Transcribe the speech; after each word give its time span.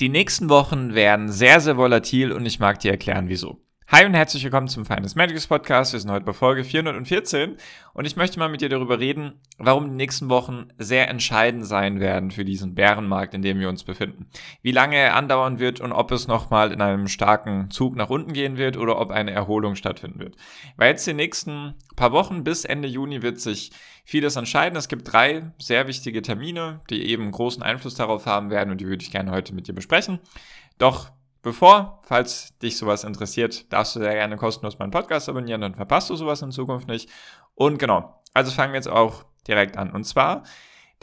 Die 0.00 0.08
nächsten 0.08 0.48
Wochen 0.48 0.94
werden 0.94 1.30
sehr, 1.30 1.60
sehr 1.60 1.76
volatil 1.76 2.32
und 2.32 2.46
ich 2.46 2.58
mag 2.58 2.78
dir 2.78 2.90
erklären, 2.90 3.28
wieso. 3.28 3.60
Hi 3.92 4.06
und 4.06 4.14
herzlich 4.14 4.44
willkommen 4.44 4.68
zum 4.68 4.86
Finance 4.86 5.18
Magics 5.18 5.48
Podcast. 5.48 5.92
Wir 5.92 5.98
sind 5.98 6.12
heute 6.12 6.24
bei 6.24 6.32
Folge 6.32 6.62
414 6.62 7.56
und 7.92 8.04
ich 8.04 8.14
möchte 8.14 8.38
mal 8.38 8.48
mit 8.48 8.60
dir 8.60 8.68
darüber 8.68 9.00
reden, 9.00 9.40
warum 9.58 9.88
die 9.88 9.96
nächsten 9.96 10.28
Wochen 10.28 10.68
sehr 10.78 11.08
entscheidend 11.08 11.66
sein 11.66 11.98
werden 11.98 12.30
für 12.30 12.44
diesen 12.44 12.76
Bärenmarkt, 12.76 13.34
in 13.34 13.42
dem 13.42 13.58
wir 13.58 13.68
uns 13.68 13.82
befinden. 13.82 14.28
Wie 14.62 14.70
lange 14.70 14.94
er 14.94 15.16
andauern 15.16 15.58
wird 15.58 15.80
und 15.80 15.90
ob 15.90 16.12
es 16.12 16.28
nochmal 16.28 16.70
in 16.70 16.80
einem 16.80 17.08
starken 17.08 17.72
Zug 17.72 17.96
nach 17.96 18.10
unten 18.10 18.32
gehen 18.32 18.58
wird 18.58 18.76
oder 18.76 18.96
ob 19.00 19.10
eine 19.10 19.32
Erholung 19.32 19.74
stattfinden 19.74 20.20
wird. 20.20 20.36
Weil 20.76 20.90
jetzt 20.90 21.08
die 21.08 21.12
nächsten 21.12 21.74
paar 21.96 22.12
Wochen 22.12 22.44
bis 22.44 22.64
Ende 22.64 22.86
Juni 22.86 23.22
wird 23.22 23.40
sich 23.40 23.72
vieles 24.04 24.36
entscheiden. 24.36 24.76
Es 24.76 24.86
gibt 24.86 25.12
drei 25.12 25.50
sehr 25.58 25.88
wichtige 25.88 26.22
Termine, 26.22 26.80
die 26.90 27.08
eben 27.08 27.28
großen 27.32 27.64
Einfluss 27.64 27.96
darauf 27.96 28.24
haben 28.24 28.50
werden 28.50 28.70
und 28.70 28.80
die 28.80 28.86
würde 28.86 29.02
ich 29.02 29.10
gerne 29.10 29.32
heute 29.32 29.52
mit 29.52 29.66
dir 29.66 29.74
besprechen. 29.74 30.20
Doch 30.78 31.10
Bevor, 31.42 32.00
falls 32.02 32.56
dich 32.58 32.76
sowas 32.76 33.04
interessiert, 33.04 33.72
darfst 33.72 33.96
du 33.96 34.00
sehr 34.00 34.12
gerne 34.12 34.36
kostenlos 34.36 34.78
meinen 34.78 34.90
Podcast 34.90 35.28
abonnieren, 35.28 35.62
dann 35.62 35.74
verpasst 35.74 36.10
du 36.10 36.16
sowas 36.16 36.42
in 36.42 36.50
Zukunft 36.50 36.86
nicht. 36.86 37.08
Und 37.54 37.78
genau, 37.78 38.22
also 38.34 38.50
fangen 38.52 38.72
wir 38.72 38.78
jetzt 38.78 38.88
auch 38.88 39.24
direkt 39.48 39.76
an. 39.78 39.90
Und 39.90 40.04
zwar, 40.04 40.42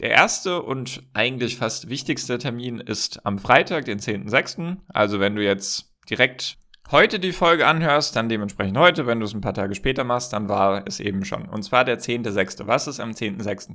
der 0.00 0.10
erste 0.10 0.62
und 0.62 1.02
eigentlich 1.12 1.56
fast 1.56 1.88
wichtigste 1.88 2.38
Termin 2.38 2.78
ist 2.78 3.26
am 3.26 3.38
Freitag, 3.38 3.84
den 3.86 3.98
10.06. 3.98 4.76
Also 4.88 5.18
wenn 5.18 5.34
du 5.34 5.42
jetzt 5.42 5.92
direkt 6.08 6.56
heute 6.90 7.18
die 7.18 7.32
Folge 7.32 7.66
anhörst, 7.66 8.14
dann 8.14 8.28
dementsprechend 8.28 8.78
heute. 8.78 9.06
Wenn 9.06 9.18
du 9.18 9.26
es 9.26 9.34
ein 9.34 9.40
paar 9.40 9.54
Tage 9.54 9.74
später 9.74 10.04
machst, 10.04 10.32
dann 10.32 10.48
war 10.48 10.86
es 10.86 11.00
eben 11.00 11.24
schon. 11.24 11.48
Und 11.48 11.62
zwar 11.64 11.84
der 11.84 11.98
10.06. 11.98 12.66
Was 12.66 12.86
ist 12.86 13.00
am 13.00 13.10
10.06.? 13.10 13.74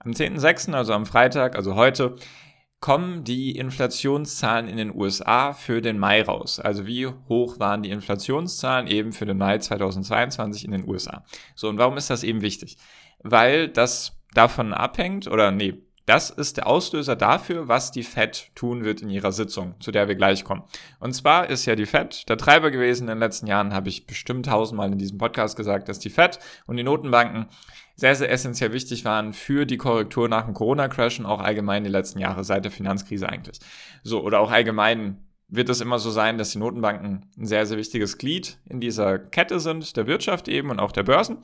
Am 0.00 0.12
10.06., 0.12 0.72
also 0.72 0.92
am 0.92 1.06
Freitag, 1.06 1.56
also 1.56 1.74
heute, 1.74 2.16
kommen 2.80 3.24
die 3.24 3.56
Inflationszahlen 3.56 4.68
in 4.68 4.76
den 4.76 4.94
USA 4.94 5.52
für 5.52 5.80
den 5.80 5.98
Mai 5.98 6.22
raus. 6.22 6.60
Also 6.60 6.86
wie 6.86 7.06
hoch 7.28 7.58
waren 7.58 7.82
die 7.82 7.90
Inflationszahlen 7.90 8.86
eben 8.86 9.12
für 9.12 9.26
den 9.26 9.38
Mai 9.38 9.58
2022 9.58 10.64
in 10.64 10.70
den 10.70 10.88
USA. 10.88 11.24
So, 11.54 11.68
und 11.68 11.78
warum 11.78 11.96
ist 11.96 12.10
das 12.10 12.22
eben 12.22 12.40
wichtig? 12.40 12.76
Weil 13.22 13.68
das 13.68 14.16
davon 14.32 14.72
abhängt, 14.72 15.26
oder 15.26 15.50
nee, 15.50 15.82
das 16.08 16.30
ist 16.30 16.56
der 16.56 16.66
Auslöser 16.66 17.16
dafür, 17.16 17.68
was 17.68 17.90
die 17.90 18.02
Fed 18.02 18.50
tun 18.54 18.82
wird 18.82 19.02
in 19.02 19.10
ihrer 19.10 19.30
Sitzung, 19.30 19.74
zu 19.78 19.90
der 19.90 20.08
wir 20.08 20.14
gleich 20.14 20.42
kommen. 20.42 20.62
Und 21.00 21.12
zwar 21.12 21.50
ist 21.50 21.66
ja 21.66 21.76
die 21.76 21.84
Fed 21.84 22.26
der 22.30 22.38
Treiber 22.38 22.70
gewesen 22.70 23.02
in 23.02 23.08
den 23.08 23.18
letzten 23.18 23.46
Jahren, 23.46 23.74
habe 23.74 23.90
ich 23.90 24.06
bestimmt 24.06 24.46
tausendmal 24.46 24.90
in 24.90 24.96
diesem 24.96 25.18
Podcast 25.18 25.56
gesagt, 25.56 25.88
dass 25.90 25.98
die 25.98 26.08
Fed 26.08 26.38
und 26.66 26.78
die 26.78 26.82
Notenbanken 26.82 27.46
sehr, 27.94 28.14
sehr 28.14 28.30
essentiell 28.30 28.72
wichtig 28.72 29.04
waren 29.04 29.34
für 29.34 29.66
die 29.66 29.76
Korrektur 29.76 30.30
nach 30.30 30.46
dem 30.46 30.54
Corona-Crash 30.54 31.20
und 31.20 31.26
auch 31.26 31.40
allgemein 31.40 31.84
die 31.84 31.90
letzten 31.90 32.20
Jahre 32.20 32.42
seit 32.42 32.64
der 32.64 32.72
Finanzkrise 32.72 33.28
eigentlich. 33.28 33.58
So, 34.02 34.22
oder 34.22 34.40
auch 34.40 34.50
allgemein 34.50 35.27
wird 35.48 35.70
es 35.70 35.80
immer 35.80 35.98
so 35.98 36.10
sein, 36.10 36.36
dass 36.36 36.50
die 36.50 36.58
Notenbanken 36.58 37.24
ein 37.36 37.46
sehr, 37.46 37.64
sehr 37.64 37.78
wichtiges 37.78 38.18
Glied 38.18 38.58
in 38.66 38.80
dieser 38.80 39.18
Kette 39.18 39.60
sind, 39.60 39.96
der 39.96 40.06
Wirtschaft 40.06 40.46
eben 40.46 40.70
und 40.70 40.78
auch 40.78 40.92
der 40.92 41.04
Börsen. 41.04 41.38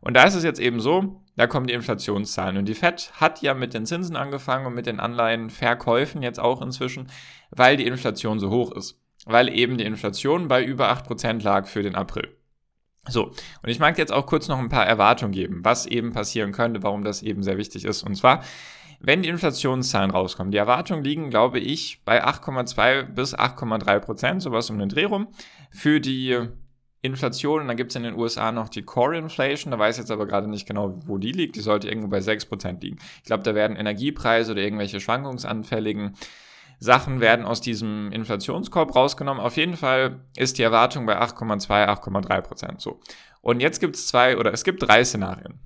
Und 0.00 0.14
da 0.14 0.24
ist 0.24 0.34
es 0.34 0.44
jetzt 0.44 0.60
eben 0.60 0.78
so, 0.80 1.22
da 1.36 1.46
kommen 1.46 1.66
die 1.66 1.72
Inflationszahlen. 1.72 2.58
Und 2.58 2.66
die 2.66 2.74
FED 2.74 3.12
hat 3.14 3.40
ja 3.40 3.54
mit 3.54 3.72
den 3.72 3.86
Zinsen 3.86 4.14
angefangen 4.14 4.66
und 4.66 4.74
mit 4.74 4.86
den 4.86 5.00
Anleihenverkäufen 5.00 6.22
jetzt 6.22 6.38
auch 6.38 6.60
inzwischen, 6.60 7.08
weil 7.50 7.78
die 7.78 7.86
Inflation 7.86 8.38
so 8.38 8.50
hoch 8.50 8.72
ist. 8.72 9.00
Weil 9.24 9.48
eben 9.48 9.78
die 9.78 9.84
Inflation 9.84 10.48
bei 10.48 10.62
über 10.62 10.92
8% 10.92 11.42
lag 11.42 11.66
für 11.66 11.82
den 11.82 11.94
April. 11.94 12.36
So, 13.08 13.26
und 13.26 13.68
ich 13.68 13.78
mag 13.78 13.96
jetzt 13.98 14.12
auch 14.12 14.26
kurz 14.26 14.48
noch 14.48 14.58
ein 14.58 14.68
paar 14.68 14.86
Erwartungen 14.86 15.32
geben, 15.32 15.60
was 15.62 15.86
eben 15.86 16.12
passieren 16.12 16.52
könnte, 16.52 16.82
warum 16.82 17.04
das 17.04 17.22
eben 17.22 17.42
sehr 17.42 17.56
wichtig 17.56 17.84
ist. 17.84 18.02
Und 18.02 18.16
zwar, 18.16 18.42
wenn 19.00 19.22
die 19.22 19.28
Inflationszahlen 19.28 20.10
rauskommen, 20.10 20.50
die 20.50 20.58
Erwartungen 20.58 21.04
liegen, 21.04 21.30
glaube 21.30 21.58
ich, 21.58 22.02
bei 22.04 22.24
8,2 22.24 23.02
bis 23.04 23.36
8,3 23.36 24.00
Prozent, 24.00 24.42
sowas 24.42 24.70
um 24.70 24.78
den 24.78 24.88
Dreh 24.88 25.04
rum, 25.04 25.28
für 25.70 26.00
die 26.00 26.48
Inflation. 27.02 27.62
Und 27.62 27.68
dann 27.68 27.76
gibt 27.76 27.92
es 27.92 27.96
in 27.96 28.02
den 28.02 28.14
USA 28.14 28.52
noch 28.52 28.68
die 28.68 28.82
Core 28.82 29.16
Inflation, 29.16 29.70
da 29.70 29.78
weiß 29.78 29.96
ich 29.96 30.02
jetzt 30.02 30.10
aber 30.10 30.26
gerade 30.26 30.48
nicht 30.48 30.66
genau, 30.66 30.98
wo 31.06 31.18
die 31.18 31.32
liegt. 31.32 31.56
Die 31.56 31.60
sollte 31.60 31.88
irgendwo 31.88 32.08
bei 32.08 32.20
6 32.20 32.46
Prozent 32.46 32.82
liegen. 32.82 32.98
Ich 33.18 33.24
glaube, 33.24 33.42
da 33.42 33.54
werden 33.54 33.76
Energiepreise 33.76 34.52
oder 34.52 34.62
irgendwelche 34.62 35.00
schwankungsanfälligen 35.00 36.14
Sachen 36.78 37.20
werden 37.20 37.46
aus 37.46 37.60
diesem 37.62 38.12
Inflationskorb 38.12 38.94
rausgenommen. 38.94 39.42
Auf 39.42 39.56
jeden 39.56 39.76
Fall 39.76 40.20
ist 40.36 40.58
die 40.58 40.62
Erwartung 40.62 41.06
bei 41.06 41.18
8,2, 41.18 41.86
8,3 41.86 42.40
Prozent 42.42 42.80
so. 42.80 43.00
Und 43.40 43.60
jetzt 43.60 43.80
gibt 43.80 43.96
es 43.96 44.08
zwei 44.08 44.36
oder 44.36 44.52
es 44.52 44.64
gibt 44.64 44.82
drei 44.82 45.04
Szenarien. 45.04 45.60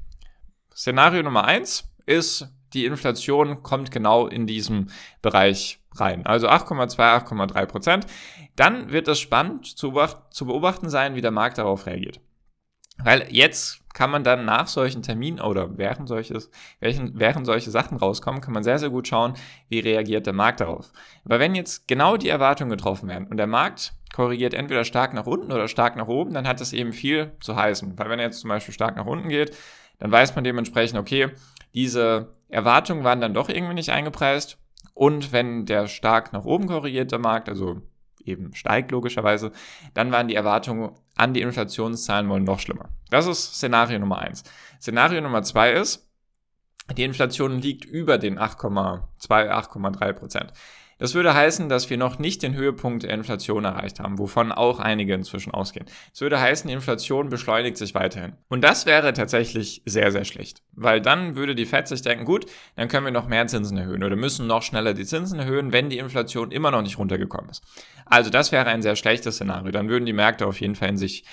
Szenario 0.75 1.23
Nummer 1.23 1.45
eins 1.45 1.85
ist 2.07 2.49
die 2.73 2.85
Inflation 2.85 3.63
kommt 3.63 3.91
genau 3.91 4.27
in 4.27 4.47
diesem 4.47 4.89
Bereich 5.23 5.81
rein. 5.97 6.25
Also 6.27 6.49
8,2, 6.49 6.97
8,3 6.97 7.67
Prozent. 7.67 8.07
Dann 8.57 8.93
wird 8.93 9.09
es 9.09 9.19
spannend 9.19 9.67
zu 9.67 9.93
beobachten 9.93 10.89
sein, 10.89 11.15
wie 11.15 11.21
der 11.21 11.31
Markt 11.31 11.59
darauf 11.59 11.87
reagiert. 11.87 12.21
Weil 13.03 13.27
jetzt 13.31 13.81
kann 13.93 14.11
man 14.11 14.23
dann 14.23 14.45
nach 14.45 14.69
solchen 14.69 15.03
Terminen 15.03 15.41
oder 15.41 15.79
während, 15.79 16.07
solches, 16.07 16.51
während 16.81 17.47
solche 17.47 17.71
Sachen 17.71 17.97
rauskommen, 17.97 18.41
kann 18.41 18.53
man 18.55 18.63
sehr, 18.63 18.79
sehr 18.79 18.91
gut 18.91 19.09
schauen, 19.09 19.35
wie 19.69 19.81
reagiert 19.81 20.27
der 20.27 20.33
Markt 20.33 20.61
darauf. 20.61 20.93
Aber 21.25 21.41
wenn 21.41 21.55
jetzt 21.55 21.89
genau 21.89 22.17
die 22.17 22.29
Erwartungen 22.29 22.71
getroffen 22.71 23.09
werden 23.09 23.27
und 23.27 23.39
der 23.39 23.47
Markt 23.47 23.95
korrigiert 24.15 24.55
entweder 24.55 24.85
stark 24.85 25.15
nach 25.15 25.27
unten 25.27 25.51
oder 25.51 25.67
stark 25.67 25.97
nach 25.97 26.09
oben, 26.09 26.35
dann 26.35 26.47
hat 26.47 26.61
das 26.61 26.73
eben 26.73 26.93
viel 26.93 27.33
zu 27.41 27.57
heißen. 27.57 27.99
Weil 27.99 28.11
wenn 28.11 28.19
er 28.19 28.27
jetzt 28.27 28.41
zum 28.41 28.49
Beispiel 28.49 28.75
stark 28.75 28.97
nach 28.97 29.07
unten 29.07 29.29
geht, 29.29 29.57
dann 29.99 30.13
weiß 30.13 30.35
man 30.35 30.45
dementsprechend, 30.45 30.99
okay, 30.99 31.31
diese 31.75 32.35
Erwartungen 32.49 33.05
waren 33.05 33.21
dann 33.21 33.35
doch 33.35 33.49
irgendwie 33.49 33.75
nicht 33.75 33.91
eingepreist. 33.91 34.59
Und 34.95 35.33
wenn 35.33 35.67
der 35.67 35.87
stark 35.87 36.33
nach 36.33 36.45
oben 36.45 36.67
korrigierte 36.67 37.19
Markt, 37.19 37.49
also 37.49 37.81
eben 38.25 38.55
steigt 38.55 38.91
logischerweise, 38.91 39.53
dann 39.95 40.13
waren 40.13 40.29
die 40.29 40.35
Erwartungen 40.35 40.93
an 41.17 41.35
die 41.35 41.41
Inflationszahlen 41.41 42.29
wohl 42.29 42.41
noch 42.41 42.59
schlimmer. 42.59 42.91
Das 43.11 43.27
ist 43.27 43.55
Szenario 43.55 43.99
Nummer 43.99 44.19
eins. 44.19 44.45
Szenario 44.81 45.21
Nummer 45.21 45.43
zwei 45.43 45.73
ist, 45.73 46.07
die 46.97 47.05
Inflation 47.05 47.61
liegt 47.61 47.85
über 47.85 48.19
den 48.19 48.39
8,2, 48.39 49.01
8,3 49.29 50.13
Prozent. 50.13 50.53
Das 51.01 51.15
würde 51.15 51.35
heißen, 51.35 51.71
dass 51.71 51.89
wir 51.89 51.97
noch 51.97 52.19
nicht 52.19 52.43
den 52.43 52.55
Höhepunkt 52.55 53.05
der 53.05 53.11
Inflation 53.11 53.65
erreicht 53.65 54.01
haben, 54.01 54.19
wovon 54.19 54.53
auch 54.53 54.79
einige 54.79 55.15
inzwischen 55.15 55.51
ausgehen. 55.51 55.87
Das 56.13 56.21
würde 56.21 56.39
heißen, 56.39 56.69
die 56.69 56.75
Inflation 56.75 57.31
beschleunigt 57.31 57.79
sich 57.79 57.95
weiterhin. 57.95 58.35
Und 58.49 58.63
das 58.63 58.85
wäre 58.85 59.15
tatsächlich 59.15 59.81
sehr, 59.87 60.13
sehr 60.13 60.25
schlecht. 60.25 60.63
Weil 60.73 61.01
dann 61.01 61.37
würde 61.37 61.55
die 61.55 61.65
FED 61.65 61.89
sich 61.89 62.03
denken, 62.03 62.27
gut, 62.27 62.45
dann 62.77 62.89
können 62.89 63.07
wir 63.07 63.13
noch 63.13 63.27
mehr 63.27 63.47
Zinsen 63.47 63.79
erhöhen 63.79 64.05
oder 64.05 64.15
müssen 64.15 64.47
noch 64.47 64.63
schneller 64.63 64.93
die 64.93 65.07
Zinsen 65.07 65.39
erhöhen, 65.39 65.73
wenn 65.73 65.89
die 65.89 65.99
Inflation 65.99 66.53
immer 66.53 66.71
noch 66.71 66.83
nicht 66.83 66.99
runtergekommen 66.99 67.51
ist. 67.51 67.65
Also 68.05 68.29
das 68.29 68.53
wäre 68.53 68.67
ein 68.67 68.83
sehr 68.83 68.97
schlechtes 68.97 69.37
Szenario. 69.37 69.71
Dann 69.71 69.89
würden 69.89 70.05
die 70.05 70.13
Märkte 70.13 70.47
auf 70.47 70.61
jeden 70.61 70.75
Fall 70.75 70.91
in 70.91 70.99
sich, 70.99 71.25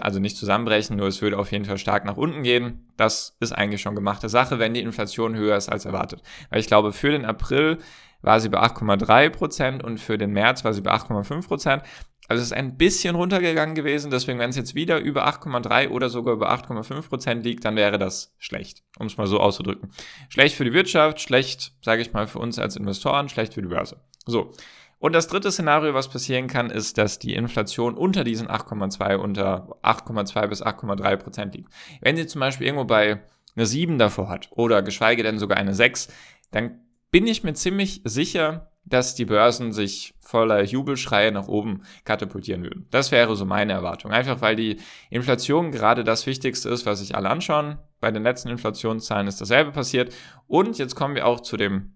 also 0.00 0.20
nicht 0.20 0.36
zusammenbrechen, 0.36 0.96
nur 0.96 1.08
es 1.08 1.20
würde 1.22 1.38
auf 1.38 1.50
jeden 1.50 1.64
Fall 1.64 1.78
stark 1.78 2.04
nach 2.04 2.16
unten 2.16 2.44
gehen. 2.44 2.86
Das 2.96 3.36
ist 3.40 3.50
eigentlich 3.50 3.80
schon 3.80 3.96
gemachte 3.96 4.28
Sache, 4.28 4.60
wenn 4.60 4.74
die 4.74 4.80
Inflation 4.80 5.34
höher 5.34 5.56
ist 5.56 5.68
als 5.68 5.86
erwartet. 5.86 6.22
Weil 6.50 6.60
ich 6.60 6.68
glaube, 6.68 6.92
für 6.92 7.10
den 7.10 7.24
April 7.24 7.78
war 8.22 8.40
sie 8.40 8.48
bei 8.48 8.60
8,3 8.60 9.30
Prozent 9.30 9.84
und 9.84 9.98
für 9.98 10.18
den 10.18 10.32
März 10.32 10.64
war 10.64 10.74
sie 10.74 10.80
bei 10.80 10.92
8,5 10.92 11.46
Prozent. 11.46 11.82
Also 12.28 12.42
es 12.42 12.48
ist 12.48 12.52
ein 12.52 12.76
bisschen 12.76 13.14
runtergegangen 13.16 13.74
gewesen, 13.74 14.10
deswegen 14.10 14.38
wenn 14.38 14.50
es 14.50 14.56
jetzt 14.56 14.74
wieder 14.74 14.98
über 14.98 15.26
8,3 15.26 15.88
oder 15.88 16.10
sogar 16.10 16.34
über 16.34 16.52
8,5 16.52 17.08
Prozent 17.08 17.44
liegt, 17.44 17.64
dann 17.64 17.74
wäre 17.74 17.98
das 17.98 18.34
schlecht, 18.38 18.82
um 18.98 19.06
es 19.06 19.16
mal 19.16 19.26
so 19.26 19.40
auszudrücken. 19.40 19.90
Schlecht 20.28 20.54
für 20.54 20.64
die 20.64 20.74
Wirtschaft, 20.74 21.20
schlecht, 21.20 21.72
sage 21.80 22.02
ich 22.02 22.12
mal, 22.12 22.26
für 22.26 22.38
uns 22.38 22.58
als 22.58 22.76
Investoren, 22.76 23.30
schlecht 23.30 23.54
für 23.54 23.62
die 23.62 23.68
Börse. 23.68 24.02
So. 24.26 24.52
Und 24.98 25.14
das 25.14 25.28
dritte 25.28 25.50
Szenario, 25.50 25.94
was 25.94 26.08
passieren 26.08 26.48
kann, 26.48 26.70
ist, 26.70 26.98
dass 26.98 27.18
die 27.18 27.34
Inflation 27.34 27.94
unter 27.96 28.24
diesen 28.24 28.48
8,2 28.48 29.16
unter 29.16 29.78
8,2 29.82 30.46
bis 30.48 30.62
8,3 30.62 31.16
Prozent 31.16 31.54
liegt. 31.54 31.72
Wenn 32.00 32.16
sie 32.16 32.26
zum 32.26 32.40
Beispiel 32.40 32.66
irgendwo 32.66 32.84
bei 32.84 33.22
eine 33.56 33.64
7 33.64 33.96
davor 33.96 34.28
hat 34.28 34.48
oder 34.50 34.82
geschweige 34.82 35.22
denn 35.22 35.38
sogar 35.38 35.56
eine 35.56 35.74
6, 35.74 36.08
dann 36.50 36.80
bin 37.10 37.26
ich 37.26 37.44
mir 37.44 37.54
ziemlich 37.54 38.02
sicher, 38.04 38.70
dass 38.84 39.14
die 39.14 39.26
Börsen 39.26 39.72
sich 39.72 40.14
voller 40.20 40.62
Jubelschreie 40.62 41.30
nach 41.32 41.48
oben 41.48 41.82
katapultieren 42.04 42.62
würden. 42.62 42.86
Das 42.90 43.12
wäre 43.12 43.36
so 43.36 43.44
meine 43.44 43.72
Erwartung. 43.72 44.12
Einfach 44.12 44.40
weil 44.40 44.56
die 44.56 44.78
Inflation 45.10 45.72
gerade 45.72 46.04
das 46.04 46.26
Wichtigste 46.26 46.70
ist, 46.70 46.86
was 46.86 47.00
sich 47.00 47.14
alle 47.14 47.28
anschauen. 47.28 47.78
Bei 48.00 48.10
den 48.10 48.22
letzten 48.22 48.48
Inflationszahlen 48.48 49.26
ist 49.26 49.40
dasselbe 49.40 49.72
passiert. 49.72 50.14
Und 50.46 50.78
jetzt 50.78 50.94
kommen 50.94 51.14
wir 51.14 51.26
auch 51.26 51.40
zu 51.40 51.56
dem 51.56 51.94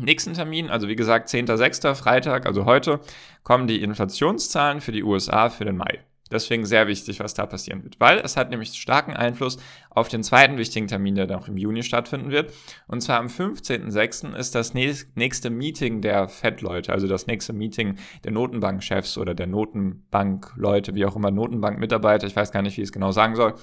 Nächsten 0.00 0.32
Termin, 0.32 0.70
also 0.70 0.88
wie 0.88 0.96
gesagt 0.96 1.28
10.06. 1.28 1.94
Freitag, 1.94 2.46
also 2.46 2.64
heute, 2.64 3.00
kommen 3.42 3.66
die 3.66 3.82
Inflationszahlen 3.82 4.80
für 4.80 4.90
die 4.90 5.02
USA 5.02 5.50
für 5.50 5.66
den 5.66 5.76
Mai. 5.76 6.02
Deswegen 6.32 6.64
sehr 6.64 6.88
wichtig, 6.88 7.20
was 7.20 7.34
da 7.34 7.44
passieren 7.44 7.84
wird, 7.84 8.00
weil 8.00 8.18
es 8.18 8.36
hat 8.36 8.50
nämlich 8.50 8.72
starken 8.72 9.12
Einfluss 9.12 9.58
auf 9.90 10.08
den 10.08 10.22
zweiten 10.22 10.56
wichtigen 10.56 10.88
Termin, 10.88 11.14
der 11.14 11.26
noch 11.26 11.46
im 11.46 11.58
Juni 11.58 11.82
stattfinden 11.82 12.30
wird. 12.30 12.52
Und 12.88 13.02
zwar 13.02 13.18
am 13.18 13.26
15.06. 13.26 14.34
ist 14.34 14.54
das 14.54 14.72
nächste 14.72 15.50
Meeting 15.50 16.00
der 16.00 16.28
FED-Leute, 16.28 16.92
also 16.92 17.06
das 17.06 17.26
nächste 17.26 17.52
Meeting 17.52 17.96
der 18.24 18.32
Notenbankchefs 18.32 19.18
oder 19.18 19.34
der 19.34 19.46
Notenbank-Leute, 19.46 20.94
wie 20.94 21.04
auch 21.04 21.16
immer, 21.16 21.30
Notenbank-Mitarbeiter, 21.30 22.26
ich 22.26 22.34
weiß 22.34 22.50
gar 22.50 22.62
nicht, 22.62 22.78
wie 22.78 22.80
ich 22.80 22.88
es 22.88 22.92
genau 22.92 23.12
sagen 23.12 23.36
soll. 23.36 23.54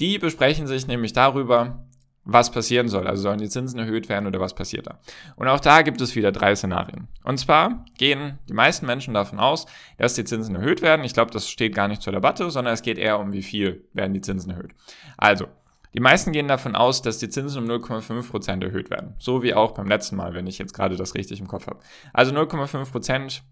Die 0.00 0.18
besprechen 0.18 0.66
sich 0.66 0.88
nämlich 0.88 1.12
darüber, 1.12 1.84
was 2.24 2.50
passieren 2.50 2.88
soll. 2.88 3.06
Also 3.06 3.22
sollen 3.22 3.38
die 3.38 3.48
Zinsen 3.48 3.78
erhöht 3.78 4.08
werden 4.08 4.26
oder 4.26 4.40
was 4.40 4.54
passiert 4.54 4.86
da? 4.86 5.00
Und 5.36 5.48
auch 5.48 5.60
da 5.60 5.82
gibt 5.82 6.00
es 6.00 6.14
wieder 6.14 6.30
drei 6.30 6.54
Szenarien. 6.54 7.08
Und 7.24 7.38
zwar 7.38 7.84
gehen 7.98 8.38
die 8.48 8.54
meisten 8.54 8.86
Menschen 8.86 9.14
davon 9.14 9.40
aus, 9.40 9.66
dass 9.98 10.14
die 10.14 10.24
Zinsen 10.24 10.54
erhöht 10.54 10.82
werden. 10.82 11.04
Ich 11.04 11.14
glaube, 11.14 11.32
das 11.32 11.48
steht 11.48 11.74
gar 11.74 11.88
nicht 11.88 12.02
zur 12.02 12.12
Debatte, 12.12 12.50
sondern 12.50 12.74
es 12.74 12.82
geht 12.82 12.98
eher 12.98 13.18
um, 13.18 13.32
wie 13.32 13.42
viel 13.42 13.88
werden 13.92 14.14
die 14.14 14.20
Zinsen 14.20 14.50
erhöht. 14.50 14.72
Also, 15.16 15.46
die 15.94 16.00
meisten 16.00 16.32
gehen 16.32 16.48
davon 16.48 16.74
aus, 16.74 17.02
dass 17.02 17.18
die 17.18 17.28
Zinsen 17.28 17.62
um 17.62 17.68
0,5% 17.68 18.64
erhöht 18.64 18.88
werden. 18.90 19.14
So 19.18 19.42
wie 19.42 19.52
auch 19.52 19.72
beim 19.72 19.88
letzten 19.88 20.16
Mal, 20.16 20.32
wenn 20.32 20.46
ich 20.46 20.58
jetzt 20.58 20.72
gerade 20.72 20.96
das 20.96 21.14
richtig 21.14 21.40
im 21.40 21.48
Kopf 21.48 21.66
habe. 21.66 21.80
Also 22.14 22.32
0,5% 22.34 23.42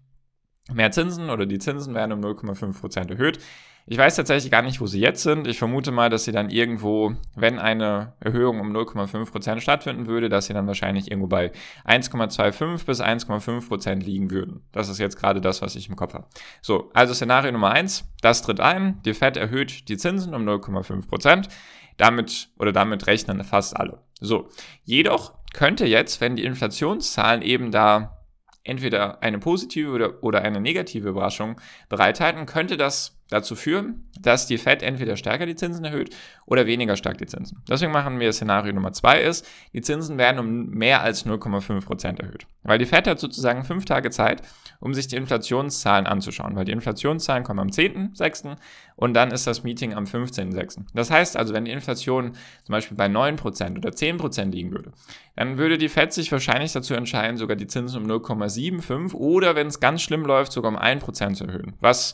mehr 0.73 0.91
Zinsen 0.91 1.29
oder 1.29 1.45
die 1.45 1.59
Zinsen 1.59 1.93
werden 1.93 2.13
um 2.13 2.21
0,5% 2.21 3.11
erhöht. 3.11 3.39
Ich 3.87 3.97
weiß 3.97 4.15
tatsächlich 4.15 4.51
gar 4.51 4.61
nicht, 4.61 4.79
wo 4.79 4.85
sie 4.85 4.99
jetzt 4.99 5.23
sind. 5.23 5.47
Ich 5.47 5.57
vermute 5.57 5.91
mal, 5.91 6.09
dass 6.09 6.25
sie 6.25 6.31
dann 6.31 6.49
irgendwo, 6.49 7.13
wenn 7.35 7.59
eine 7.59 8.13
Erhöhung 8.19 8.59
um 8.59 8.75
0,5% 8.75 9.59
stattfinden 9.59 10.07
würde, 10.07 10.29
dass 10.29 10.45
sie 10.45 10.53
dann 10.53 10.67
wahrscheinlich 10.67 11.09
irgendwo 11.09 11.27
bei 11.27 11.51
1,25 11.85 12.85
bis 12.85 13.01
1,5% 13.01 13.95
liegen 14.03 14.31
würden. 14.31 14.61
Das 14.71 14.87
ist 14.87 14.99
jetzt 14.99 15.17
gerade 15.17 15.41
das, 15.41 15.61
was 15.61 15.75
ich 15.75 15.89
im 15.89 15.95
Kopf 15.95 16.13
habe. 16.13 16.27
So, 16.61 16.91
also 16.93 17.13
Szenario 17.13 17.51
Nummer 17.51 17.71
1, 17.71 18.05
das 18.21 18.43
tritt 18.43 18.59
ein, 18.59 19.01
die 19.03 19.13
Fed 19.13 19.35
erhöht 19.35 19.89
die 19.89 19.97
Zinsen 19.97 20.33
um 20.33 20.47
0,5%. 20.47 21.49
Damit 21.97 22.49
oder 22.57 22.71
damit 22.71 23.05
rechnen 23.05 23.43
fast 23.43 23.75
alle. 23.75 24.01
So, 24.19 24.49
jedoch 24.83 25.33
könnte 25.53 25.85
jetzt, 25.85 26.21
wenn 26.21 26.35
die 26.35 26.45
Inflationszahlen 26.45 27.41
eben 27.41 27.71
da 27.71 28.21
entweder 28.63 29.21
eine 29.21 29.39
positive 29.39 29.91
oder, 29.91 30.23
oder 30.23 30.41
eine 30.41 30.61
negative 30.61 31.09
Überraschung 31.09 31.59
bereithalten, 31.89 32.45
könnte 32.45 32.77
das 32.77 33.20
dazu 33.31 33.55
führen, 33.55 34.09
dass 34.19 34.45
die 34.45 34.57
Fed 34.57 34.83
entweder 34.83 35.15
stärker 35.15 35.45
die 35.45 35.55
Zinsen 35.55 35.85
erhöht 35.85 36.13
oder 36.45 36.67
weniger 36.67 36.97
stark 36.97 37.17
die 37.17 37.25
Zinsen. 37.25 37.63
Deswegen 37.67 37.91
machen 37.91 38.19
wir 38.19 38.31
Szenario 38.33 38.73
Nummer 38.73 38.91
zwei 38.91 39.21
ist, 39.21 39.47
die 39.73 39.81
Zinsen 39.81 40.17
werden 40.17 40.37
um 40.37 40.69
mehr 40.69 41.01
als 41.01 41.25
0,5 41.25 41.85
Prozent 41.85 42.19
erhöht. 42.19 42.45
Weil 42.63 42.77
die 42.77 42.85
Fed 42.85 43.07
hat 43.07 43.19
sozusagen 43.19 43.63
fünf 43.63 43.85
Tage 43.85 44.11
Zeit, 44.11 44.41
um 44.81 44.93
sich 44.93 45.07
die 45.07 45.15
Inflationszahlen 45.15 46.07
anzuschauen, 46.07 46.55
weil 46.55 46.65
die 46.65 46.73
Inflationszahlen 46.73 47.43
kommen 47.43 47.59
am 47.59 47.69
10.6. 47.69 48.57
und 48.97 49.13
dann 49.13 49.31
ist 49.31 49.47
das 49.47 49.63
Meeting 49.63 49.93
am 49.93 50.03
15.6. 50.03 50.81
Das 50.93 51.09
heißt 51.09 51.37
also, 51.37 51.53
wenn 51.53 51.65
die 51.65 51.71
Inflation 51.71 52.33
zum 52.63 52.73
Beispiel 52.73 52.97
bei 52.97 53.05
9% 53.05 53.77
oder 53.77 53.89
10% 53.89 54.51
liegen 54.51 54.71
würde, 54.71 54.91
dann 55.37 55.57
würde 55.57 55.77
die 55.77 55.89
Fed 55.89 56.11
sich 56.11 56.31
wahrscheinlich 56.31 56.73
dazu 56.73 56.93
entscheiden, 56.93 57.37
sogar 57.37 57.55
die 57.55 57.67
Zinsen 57.67 58.03
um 58.03 58.11
0,75 58.11 59.13
oder 59.13 59.55
wenn 59.55 59.67
es 59.67 59.79
ganz 59.79 60.01
schlimm 60.01 60.25
läuft, 60.25 60.51
sogar 60.51 60.71
um 60.71 60.77
1% 60.77 61.33
zu 61.35 61.45
erhöhen. 61.45 61.73
Was 61.79 62.13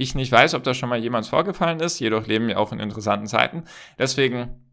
ich 0.00 0.14
nicht 0.14 0.32
weiß, 0.32 0.54
ob 0.54 0.64
das 0.64 0.76
schon 0.76 0.88
mal 0.88 0.98
jemals 0.98 1.28
vorgefallen 1.28 1.78
ist, 1.80 1.98
jedoch 1.98 2.26
leben 2.26 2.48
wir 2.48 2.58
auch 2.58 2.72
in 2.72 2.80
interessanten 2.80 3.26
Zeiten. 3.26 3.64
Deswegen, 3.98 4.64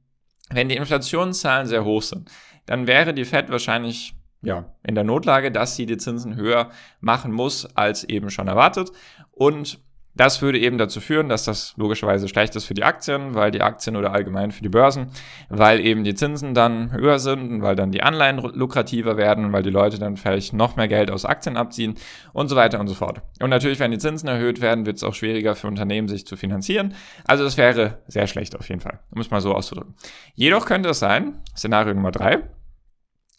wenn 0.49 0.69
die 0.69 0.77
Inflationszahlen 0.77 1.67
sehr 1.67 1.83
hoch 1.83 2.01
sind, 2.01 2.31
dann 2.65 2.87
wäre 2.87 3.13
die 3.13 3.25
Fed 3.25 3.49
wahrscheinlich 3.49 4.15
ja, 4.41 4.73
in 4.83 4.95
der 4.95 5.03
Notlage, 5.03 5.51
dass 5.51 5.75
sie 5.75 5.85
die 5.85 5.97
Zinsen 5.97 6.35
höher 6.35 6.69
machen 7.01 7.33
muss, 7.33 7.65
als 7.75 8.05
eben 8.05 8.29
schon 8.29 8.47
erwartet. 8.47 8.91
Und 9.31 9.79
das 10.17 10.41
würde 10.41 10.59
eben 10.59 10.77
dazu 10.77 10.99
führen, 10.99 11.29
dass 11.29 11.45
das 11.45 11.73
logischerweise 11.77 12.27
schlecht 12.27 12.55
ist 12.55 12.65
für 12.65 12.73
die 12.73 12.83
Aktien, 12.83 13.35
weil 13.35 13.51
die 13.51 13.61
Aktien 13.61 13.95
oder 13.95 14.11
allgemein 14.11 14.51
für 14.51 14.63
die 14.63 14.69
Börsen, 14.69 15.11
weil 15.49 15.79
eben 15.79 16.03
die 16.03 16.15
Zinsen 16.15 16.53
dann 16.53 16.91
höher 16.91 17.19
sind 17.19 17.51
und 17.51 17.61
weil 17.61 17.75
dann 17.75 17.91
die 17.91 18.01
Anleihen 18.01 18.37
lukrativer 18.37 19.15
werden, 19.15 19.53
weil 19.53 19.63
die 19.63 19.69
Leute 19.69 19.99
dann 19.99 20.17
vielleicht 20.17 20.53
noch 20.53 20.75
mehr 20.75 20.87
Geld 20.87 21.11
aus 21.11 21.23
Aktien 21.23 21.55
abziehen 21.55 21.95
und 22.33 22.49
so 22.49 22.55
weiter 22.55 22.79
und 22.79 22.87
so 22.87 22.95
fort. 22.95 23.21
Und 23.39 23.49
natürlich, 23.49 23.79
wenn 23.79 23.91
die 23.91 23.99
Zinsen 23.99 24.27
erhöht 24.27 24.59
werden, 24.59 24.85
wird 24.85 24.97
es 24.97 25.03
auch 25.03 25.13
schwieriger 25.13 25.55
für 25.55 25.67
Unternehmen, 25.67 26.07
sich 26.07 26.25
zu 26.25 26.35
finanzieren. 26.35 26.95
Also 27.25 27.43
das 27.43 27.57
wäre 27.57 27.99
sehr 28.07 28.27
schlecht 28.27 28.55
auf 28.55 28.67
jeden 28.69 28.81
Fall, 28.81 28.99
um 29.11 29.21
es 29.21 29.29
mal 29.29 29.41
so 29.41 29.53
auszudrücken. 29.53 29.95
Jedoch 30.33 30.65
könnte 30.65 30.89
es 30.89 30.99
sein, 30.99 31.41
Szenario 31.55 31.93
Nummer 31.93 32.11
drei, 32.11 32.43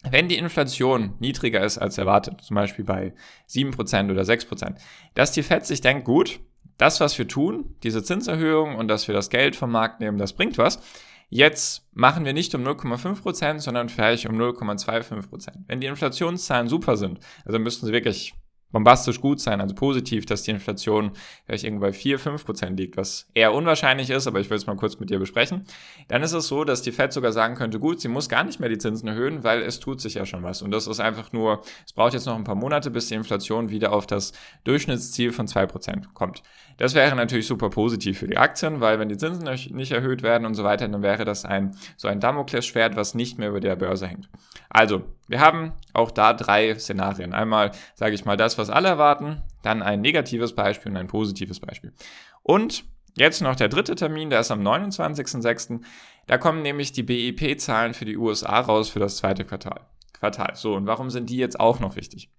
wenn 0.09 0.29
die 0.29 0.37
Inflation 0.37 1.15
niedriger 1.19 1.61
ist 1.61 1.77
als 1.77 1.97
erwartet, 1.97 2.41
zum 2.41 2.55
Beispiel 2.55 2.85
bei 2.85 3.13
7% 3.49 4.09
oder 4.09 4.21
6%, 4.21 4.75
dass 5.13 5.33
die 5.33 5.43
FED 5.43 5.65
sich 5.65 5.81
denkt, 5.81 6.05
gut, 6.05 6.39
das, 6.79 6.99
was 6.99 7.17
wir 7.19 7.27
tun, 7.27 7.75
diese 7.83 8.01
Zinserhöhung 8.01 8.75
und 8.75 8.87
dass 8.87 9.07
wir 9.07 9.13
das 9.13 9.29
Geld 9.29 9.55
vom 9.55 9.71
Markt 9.71 9.99
nehmen, 9.99 10.17
das 10.17 10.33
bringt 10.33 10.57
was. 10.57 10.81
Jetzt 11.29 11.87
machen 11.93 12.25
wir 12.25 12.33
nicht 12.33 12.55
um 12.55 12.63
0,5%, 12.63 13.59
sondern 13.59 13.89
vielleicht 13.89 14.25
um 14.25 14.35
0,25%. 14.35 15.49
Wenn 15.67 15.81
die 15.81 15.87
Inflationszahlen 15.87 16.67
super 16.67 16.97
sind, 16.97 17.19
also 17.45 17.59
müssten 17.59 17.85
sie 17.85 17.91
wirklich 17.91 18.33
bombastisch 18.71 19.19
gut 19.21 19.39
sein, 19.39 19.61
also 19.61 19.73
positiv, 19.75 20.25
dass 20.25 20.43
die 20.43 20.51
Inflation 20.51 21.11
vielleicht 21.45 21.63
irgendwo 21.63 21.85
bei 21.85 21.93
4, 21.93 22.19
5 22.19 22.45
Prozent 22.45 22.79
liegt, 22.79 22.97
was 22.97 23.27
eher 23.33 23.53
unwahrscheinlich 23.53 24.09
ist, 24.09 24.27
aber 24.27 24.39
ich 24.39 24.49
will 24.49 24.57
es 24.57 24.67
mal 24.67 24.75
kurz 24.75 24.99
mit 24.99 25.09
dir 25.09 25.19
besprechen, 25.19 25.65
dann 26.07 26.21
ist 26.21 26.33
es 26.33 26.47
so, 26.47 26.63
dass 26.63 26.81
die 26.81 26.91
Fed 26.91 27.13
sogar 27.13 27.31
sagen 27.31 27.55
könnte, 27.55 27.79
gut, 27.79 28.01
sie 28.01 28.07
muss 28.07 28.29
gar 28.29 28.43
nicht 28.43 28.59
mehr 28.59 28.69
die 28.69 28.77
Zinsen 28.77 29.07
erhöhen, 29.07 29.43
weil 29.43 29.61
es 29.61 29.79
tut 29.79 30.01
sich 30.01 30.15
ja 30.15 30.25
schon 30.25 30.43
was. 30.43 30.61
Und 30.61 30.71
das 30.71 30.87
ist 30.87 30.99
einfach 30.99 31.31
nur, 31.31 31.61
es 31.85 31.93
braucht 31.93 32.13
jetzt 32.13 32.25
noch 32.25 32.35
ein 32.35 32.43
paar 32.43 32.55
Monate, 32.55 32.91
bis 32.91 33.07
die 33.07 33.15
Inflation 33.15 33.69
wieder 33.69 33.91
auf 33.91 34.05
das 34.05 34.33
Durchschnittsziel 34.63 35.31
von 35.31 35.47
2 35.47 35.65
Prozent 35.65 36.13
kommt. 36.13 36.43
Das 36.77 36.93
wäre 36.93 37.15
natürlich 37.15 37.47
super 37.47 37.69
positiv 37.69 38.19
für 38.19 38.27
die 38.27 38.37
Aktien, 38.37 38.79
weil 38.79 38.99
wenn 38.99 39.09
die 39.09 39.17
Zinsen 39.17 39.49
nicht 39.75 39.91
erhöht 39.91 40.23
werden 40.23 40.45
und 40.45 40.53
so 40.53 40.63
weiter, 40.63 40.87
dann 40.87 41.01
wäre 41.01 41.25
das 41.25 41.43
ein, 41.43 41.75
so 41.97 42.07
ein 42.07 42.19
Damoklesschwert, 42.19 42.95
was 42.95 43.15
nicht 43.15 43.37
mehr 43.37 43.49
über 43.49 43.59
der 43.59 43.75
Börse 43.75 44.07
hängt. 44.07 44.29
Also, 44.69 45.03
wir 45.29 45.39
haben 45.39 45.73
auch 45.93 46.09
da 46.09 46.33
drei 46.33 46.77
Szenarien. 46.77 47.33
Einmal, 47.33 47.71
sage 47.93 48.15
ich 48.15 48.25
mal, 48.25 48.35
das, 48.35 48.57
was 48.57 48.71
alle 48.71 48.89
erwarten, 48.89 49.43
dann 49.61 49.83
ein 49.83 50.01
negatives 50.01 50.55
Beispiel 50.55 50.91
und 50.91 50.97
ein 50.97 51.07
positives 51.07 51.59
Beispiel. 51.59 51.93
Und 52.41 52.83
jetzt 53.15 53.41
noch 53.41 53.55
der 53.55 53.69
dritte 53.69 53.93
Termin, 53.93 54.31
der 54.31 54.39
ist 54.39 54.49
am 54.49 54.61
29.06. 54.61 55.81
Da 56.25 56.37
kommen 56.39 56.63
nämlich 56.63 56.93
die 56.93 57.03
BIP-Zahlen 57.03 57.93
für 57.93 58.05
die 58.05 58.17
USA 58.17 58.59
raus 58.59 58.89
für 58.89 58.99
das 58.99 59.17
zweite 59.17 59.45
Quartal. 59.45 59.81
Quartal. 60.13 60.55
So, 60.55 60.73
und 60.73 60.87
warum 60.87 61.11
sind 61.11 61.29
die 61.29 61.37
jetzt 61.37 61.59
auch 61.59 61.79
noch 61.79 61.95
wichtig? 61.95 62.31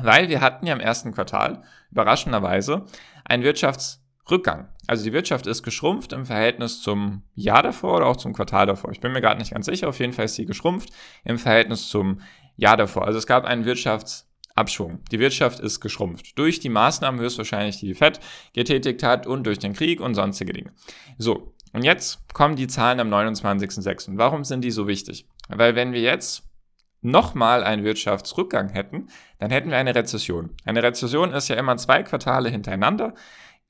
Weil 0.00 0.28
wir 0.28 0.42
hatten 0.42 0.66
ja 0.66 0.74
im 0.74 0.80
ersten 0.80 1.12
Quartal 1.12 1.62
überraschenderweise 1.90 2.84
einen 3.24 3.42
Wirtschaftsrückgang. 4.22 4.68
Also 4.86 5.04
die 5.04 5.12
Wirtschaft 5.12 5.46
ist 5.46 5.62
geschrumpft 5.62 6.12
im 6.12 6.26
Verhältnis 6.26 6.82
zum 6.82 7.22
Jahr 7.34 7.62
davor 7.62 7.96
oder 7.96 8.06
auch 8.06 8.16
zum 8.16 8.32
Quartal 8.32 8.66
davor. 8.66 8.90
Ich 8.90 9.00
bin 9.00 9.12
mir 9.12 9.20
gerade 9.20 9.38
nicht 9.38 9.52
ganz 9.52 9.66
sicher. 9.66 9.88
Auf 9.88 9.98
jeden 10.00 10.12
Fall 10.12 10.26
ist 10.26 10.34
sie 10.34 10.46
geschrumpft 10.46 10.90
im 11.24 11.38
Verhältnis 11.38 11.88
zum 11.88 12.20
Jahr 12.56 12.76
davor. 12.76 13.06
Also 13.06 13.18
es 13.18 13.26
gab 13.26 13.44
einen 13.44 13.64
Wirtschafts 13.64 14.28
Abschwung. 14.54 15.00
Die 15.10 15.18
Wirtschaft 15.18 15.60
ist 15.60 15.80
geschrumpft. 15.80 16.38
Durch 16.38 16.60
die 16.60 16.68
Maßnahmen 16.68 17.18
höchstwahrscheinlich, 17.18 17.78
die 17.78 17.86
die 17.86 17.94
FED 17.94 18.20
getätigt 18.52 19.02
hat 19.02 19.26
und 19.26 19.44
durch 19.44 19.58
den 19.58 19.72
Krieg 19.72 19.98
und 19.98 20.14
sonstige 20.14 20.52
Dinge. 20.52 20.72
So, 21.16 21.54
und 21.72 21.84
jetzt 21.84 22.18
kommen 22.34 22.54
die 22.56 22.66
Zahlen 22.66 23.00
am 23.00 23.08
29.06. 23.08 24.10
Warum 24.18 24.44
sind 24.44 24.62
die 24.62 24.70
so 24.70 24.86
wichtig? 24.86 25.26
Weil 25.48 25.74
wenn 25.74 25.94
wir 25.94 26.02
jetzt 26.02 26.42
nochmal 27.00 27.64
einen 27.64 27.82
Wirtschaftsrückgang 27.82 28.68
hätten, 28.68 29.08
dann 29.38 29.50
hätten 29.50 29.70
wir 29.70 29.78
eine 29.78 29.94
Rezession. 29.94 30.50
Eine 30.66 30.82
Rezession 30.82 31.32
ist 31.32 31.48
ja 31.48 31.56
immer 31.56 31.78
zwei 31.78 32.02
Quartale 32.02 32.50
hintereinander, 32.50 33.14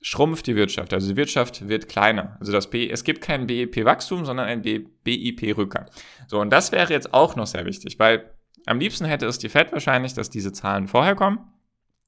schrumpft 0.03 0.45
die 0.47 0.55
Wirtschaft. 0.55 0.93
Also 0.93 1.07
die 1.07 1.15
Wirtschaft 1.15 1.67
wird 1.67 1.87
kleiner. 1.87 2.35
Also 2.39 2.51
das 2.51 2.69
B, 2.69 2.89
es 2.89 3.05
gibt 3.05 3.21
kein 3.21 3.47
BIP-Wachstum, 3.47 4.25
sondern 4.25 4.47
ein 4.47 4.61
BIP-Rückgang. 4.61 5.85
So, 6.27 6.39
und 6.41 6.51
das 6.51 6.71
wäre 6.73 6.91
jetzt 6.91 7.13
auch 7.13 7.35
noch 7.37 7.47
sehr 7.47 7.65
wichtig, 7.65 7.97
weil 7.99 8.29
am 8.65 8.79
liebsten 8.79 9.05
hätte 9.05 9.25
es 9.25 9.39
die 9.39 9.49
Fed 9.49 9.71
wahrscheinlich, 9.71 10.13
dass 10.13 10.29
diese 10.29 10.51
Zahlen 10.51 10.87
vorher 10.87 11.15
kommen, 11.15 11.39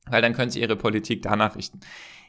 weil 0.07 0.21
dann 0.21 0.33
können 0.33 0.51
sie 0.51 0.61
ihre 0.61 0.75
Politik 0.75 1.21
danach 1.21 1.55
richten. 1.55 1.79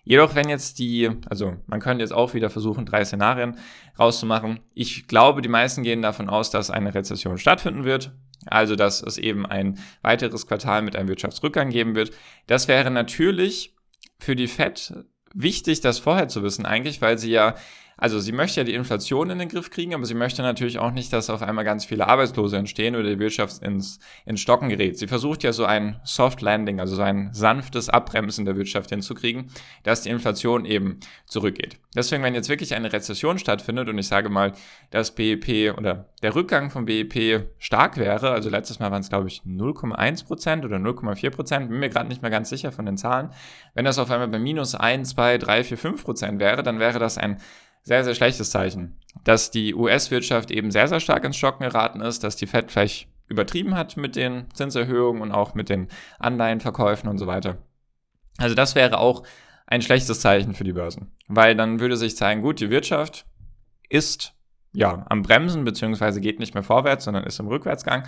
Jedoch, 0.05 0.37
wenn 0.37 0.49
jetzt 0.49 0.79
die, 0.79 1.11
also 1.29 1.57
man 1.67 1.81
könnte 1.81 2.03
jetzt 2.05 2.13
auch 2.13 2.33
wieder 2.33 2.49
versuchen, 2.49 2.87
drei 2.87 3.05
Szenarien 3.05 3.59
rauszumachen. 3.99 4.61
Ich 4.73 5.09
glaube, 5.09 5.43
die 5.43 5.49
meisten 5.49 5.83
gehen 5.83 6.01
davon 6.01 6.29
aus, 6.29 6.51
dass 6.51 6.71
eine 6.71 6.95
Rezession 6.95 7.39
stattfinden 7.39 7.83
wird. 7.83 8.13
Also, 8.47 8.77
dass 8.77 9.03
es 9.03 9.19
eben 9.19 9.45
ein 9.47 9.81
weiteres 10.03 10.47
Quartal 10.47 10.83
mit 10.83 10.95
einem 10.95 11.09
Wirtschaftsrückgang 11.09 11.71
geben 11.71 11.97
wird. 11.97 12.13
Das 12.47 12.69
wäre 12.69 12.93
natürlich 12.93 13.75
für 14.21 14.37
die 14.37 14.47
Fed 14.47 14.95
wichtig, 15.37 15.81
das 15.81 15.99
vorher 15.99 16.29
zu 16.29 16.43
wissen 16.43 16.67
eigentlich, 16.67 17.01
weil 17.01 17.19
sie 17.19 17.31
ja 17.31 17.55
also 17.99 18.21
sie 18.21 18.33
möchte 18.33 18.61
ja 18.61 18.65
die 18.65 18.75
Inflation 18.75 19.31
in 19.31 19.39
den 19.39 19.49
Griff 19.49 19.71
kriegen, 19.71 19.95
aber 19.95 20.05
sie 20.05 20.15
möchte 20.15 20.43
natürlich 20.43 20.79
auch 20.79 20.91
nicht, 20.91 21.13
dass 21.15 21.31
auf 21.31 21.43
einmal 21.43 21.65
ganz 21.65 21.87
viele 21.87 22.07
Arbeitslose 22.07 22.59
entstehen 22.59 22.95
oder 22.95 23.09
die 23.09 23.19
Wirtschaft 23.19 23.63
ins, 23.63 24.01
ins 24.27 24.41
Stocken 24.41 24.69
gerät. 24.69 24.99
Sie 24.99 25.07
versucht 25.07 25.43
ja 25.43 25.53
so 25.55 25.65
ein 25.65 25.99
Soft 26.05 26.43
Landing, 26.43 26.79
also 26.79 26.95
so 26.95 27.03
ein 27.03 27.31
sanftes 27.33 27.89
Abbremsen 27.89 28.45
der 28.45 28.57
Wirtschaft 28.57 28.91
hinzukriegen, 28.91 29.51
dass 29.83 30.03
die 30.03 30.11
Inflation 30.11 30.67
eben 30.67 31.01
zurückgeht. 31.25 31.79
Deswegen, 31.95 32.23
wenn 32.23 32.35
jetzt 32.35 32.51
wirklich 32.51 32.75
eine 32.75 32.93
Rezession 32.93 33.39
stattfindet 33.39 33.89
und 33.89 33.97
ich 33.97 34.09
sage 34.09 34.29
mal, 34.29 34.53
dass 34.91 35.15
BIP 35.15 35.75
oder 35.79 36.11
der 36.23 36.35
Rückgang 36.35 36.69
vom 36.71 36.85
BIP 36.85 37.47
stark 37.59 37.97
wäre, 37.97 38.31
also 38.31 38.51
letztes 38.51 38.79
Mal 38.79 38.91
waren 38.91 39.01
es 39.01 39.09
glaube 39.09 39.29
ich 39.29 39.41
0,1 39.47 40.27
Prozent 40.27 40.65
oder 40.67 40.77
0,4 40.77 41.31
Prozent, 41.31 41.69
bin 41.71 41.79
mir 41.79 41.89
gerade 41.89 42.09
nicht 42.09 42.21
mehr 42.21 42.31
ganz 42.31 42.51
sicher 42.51 42.73
von 42.73 42.85
den 42.85 42.99
Zahlen. 42.99 43.31
Wenn 43.73 43.87
das 43.87 43.99
auf 43.99 44.11
einmal 44.11 44.29
bei 44.29 44.39
minus 44.39 44.75
1, 44.75 45.11
2, 45.11 45.39
3, 45.39 45.65
4, 45.65 45.79
5 45.79 46.05
Prozent 46.05 46.41
wäre, 46.41 46.63
dann 46.63 46.79
wäre 46.79 46.99
das 46.99 47.17
ein 47.17 47.39
sehr, 47.87 48.03
sehr 48.05 48.17
schlechtes 48.17 48.51
Zeichen. 48.51 48.99
Dass 49.25 49.51
die 49.53 49.75
US-Wirtschaft 49.75 50.51
eben 50.51 50.71
sehr, 50.73 50.89
sehr 50.89 51.01
stark 51.01 51.25
ins 51.25 51.37
Stocken 51.37 51.63
geraten 51.63 52.01
ist, 52.01 52.25
dass 52.25 52.37
die 52.37 52.49
Fed 52.49 52.71
vielleicht 52.71 53.09
übertrieben 53.29 53.77
hat 53.77 53.97
mit 53.97 54.17
den 54.17 54.49
Zinserhöhungen 54.53 55.23
und 55.23 55.33
auch 55.33 55.55
mit 55.55 55.69
den 55.69 55.89
Anleihenverkäufen 56.19 57.09
und 57.09 57.19
so 57.19 57.27
weiter. 57.27 57.59
Also 58.39 58.55
das 58.55 58.75
wäre 58.75 58.99
auch 58.99 59.23
ein 59.67 59.83
schlechtes 59.83 60.21
Zeichen 60.21 60.55
für 60.55 60.65
die 60.65 60.73
Börsen, 60.73 61.13
weil 61.29 61.55
dann 61.55 61.81
würde 61.81 61.97
sich 61.97 62.17
zeigen, 62.17 62.43
gut, 62.43 62.61
die 62.61 62.71
Wirtschaft 62.71 63.25
ist 63.89 64.35
ja 64.73 65.07
am 65.09 65.23
Bremsen 65.23 65.65
beziehungsweise 65.65 66.21
geht 66.21 66.41
nicht 66.41 66.55
mehr 66.55 66.63
vorwärts, 66.65 67.05
sondern 67.05 67.25
ist 67.25 67.39
im 67.39 67.47
Rückwärtsgang 67.47 68.03